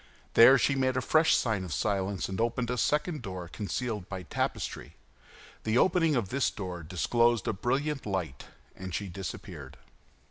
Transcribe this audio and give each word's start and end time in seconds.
There 0.33 0.57
she 0.57 0.73
made 0.73 0.97
a 0.97 0.99
fresh 1.01 1.35
sign 1.35 1.63
of 1.63 1.71
silence, 1.71 2.27
and 2.27 2.41
opened 2.41 2.71
a 2.71 2.77
second 2.79 3.21
door 3.21 3.47
concealed 3.47 4.09
by 4.09 4.23
tapestry. 4.23 4.95
The 5.63 5.77
opening 5.77 6.15
of 6.15 6.29
this 6.29 6.49
door 6.49 6.81
disclosed 6.81 7.47
a 7.47 7.53
brilliant 7.53 8.07
light, 8.07 8.45
and 8.75 8.95
she 8.95 9.07
disappeared. 9.07 9.77